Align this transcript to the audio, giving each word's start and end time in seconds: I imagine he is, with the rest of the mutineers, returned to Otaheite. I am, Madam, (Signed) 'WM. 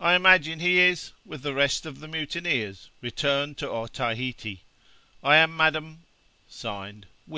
I 0.00 0.14
imagine 0.14 0.60
he 0.60 0.78
is, 0.78 1.12
with 1.26 1.42
the 1.42 1.52
rest 1.52 1.84
of 1.84 2.00
the 2.00 2.08
mutineers, 2.08 2.88
returned 3.02 3.58
to 3.58 3.68
Otaheite. 3.70 4.60
I 5.22 5.36
am, 5.36 5.54
Madam, 5.54 6.04
(Signed) 6.48 7.02
'WM. 7.02 7.10